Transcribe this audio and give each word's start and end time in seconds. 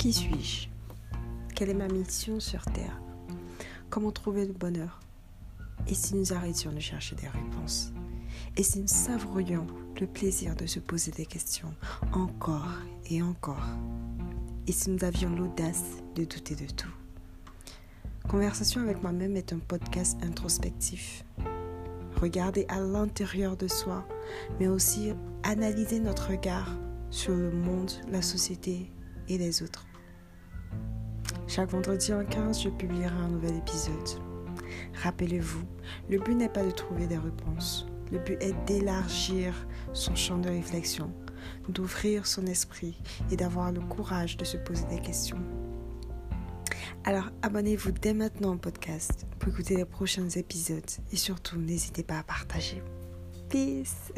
Qui 0.00 0.14
suis-je? 0.14 0.68
Quelle 1.54 1.68
est 1.68 1.74
ma 1.74 1.86
mission 1.86 2.40
sur 2.40 2.64
Terre? 2.64 2.98
Comment 3.90 4.10
trouver 4.10 4.46
le 4.46 4.54
bonheur? 4.54 4.98
Et 5.88 5.92
si 5.92 6.14
nous 6.14 6.32
arrêtions 6.32 6.72
de 6.72 6.80
chercher 6.80 7.16
des 7.16 7.28
réponses? 7.28 7.92
Et 8.56 8.62
si 8.62 8.78
nous 8.78 8.88
savourions 8.88 9.66
le 10.00 10.06
plaisir 10.06 10.56
de 10.56 10.64
se 10.64 10.78
poser 10.80 11.10
des 11.10 11.26
questions 11.26 11.74
encore 12.14 12.78
et 13.10 13.20
encore? 13.20 13.66
Et 14.66 14.72
si 14.72 14.88
nous 14.88 15.04
avions 15.04 15.36
l'audace 15.36 15.84
de 16.14 16.24
douter 16.24 16.54
de 16.54 16.72
tout? 16.72 16.94
Conversation 18.26 18.80
avec 18.80 19.02
moi-même 19.02 19.36
est 19.36 19.52
un 19.52 19.58
podcast 19.58 20.16
introspectif. 20.22 21.26
Regarder 22.16 22.64
à 22.70 22.80
l'intérieur 22.80 23.54
de 23.54 23.68
soi, 23.68 24.08
mais 24.58 24.66
aussi 24.66 25.12
analyser 25.42 26.00
notre 26.00 26.30
regard 26.30 26.74
sur 27.10 27.34
le 27.34 27.52
monde, 27.52 27.92
la 28.10 28.22
société 28.22 28.90
et 29.28 29.36
les 29.36 29.62
autres. 29.62 29.84
Chaque 31.50 31.70
vendredi 31.70 32.14
en 32.14 32.24
15, 32.24 32.62
je 32.62 32.68
publierai 32.68 33.12
un 33.12 33.26
nouvel 33.26 33.56
épisode. 33.56 34.08
Rappelez-vous, 35.02 35.64
le 36.08 36.20
but 36.20 36.36
n'est 36.36 36.48
pas 36.48 36.62
de 36.62 36.70
trouver 36.70 37.08
des 37.08 37.18
réponses. 37.18 37.88
Le 38.12 38.20
but 38.20 38.40
est 38.40 38.54
d'élargir 38.66 39.52
son 39.92 40.14
champ 40.14 40.38
de 40.38 40.48
réflexion, 40.48 41.12
d'ouvrir 41.68 42.28
son 42.28 42.46
esprit 42.46 42.96
et 43.32 43.36
d'avoir 43.36 43.72
le 43.72 43.80
courage 43.80 44.36
de 44.36 44.44
se 44.44 44.58
poser 44.58 44.84
des 44.90 45.00
questions. 45.00 45.40
Alors 47.02 47.30
abonnez-vous 47.42 47.90
dès 47.90 48.14
maintenant 48.14 48.54
au 48.54 48.58
podcast 48.58 49.26
pour 49.40 49.52
écouter 49.52 49.74
les 49.74 49.84
prochains 49.84 50.28
épisodes 50.28 50.90
et 51.10 51.16
surtout 51.16 51.58
n'hésitez 51.58 52.04
pas 52.04 52.20
à 52.20 52.22
partager. 52.22 52.80
Peace 53.48 54.12